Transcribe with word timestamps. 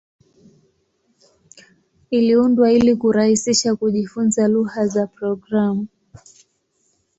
Iliundwa 2.09 2.71
ili 2.71 2.95
kurahisisha 2.95 3.75
kujifunza 3.75 4.47
lugha 4.47 4.87
za 4.87 5.07
programu. 5.07 5.87